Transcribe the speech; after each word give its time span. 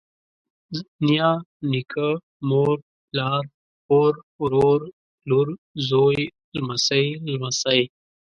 نيا، 1.05 1.31
نيکه، 1.71 2.07
مور، 2.49 2.75
پلار، 3.07 3.43
خور، 3.85 4.13
ورور، 4.41 4.81
لور، 5.29 5.47
زوى، 5.87 6.21
لمسۍ، 6.55 7.07
لمسى 7.29 7.79